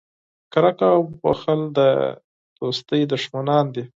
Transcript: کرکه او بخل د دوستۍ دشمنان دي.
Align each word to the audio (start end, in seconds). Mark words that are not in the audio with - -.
کرکه 0.53 0.87
او 0.95 1.01
بخل 1.21 1.61
د 1.77 1.79
دوستۍ 2.59 3.01
دشمنان 3.13 3.65
دي. 3.73 3.83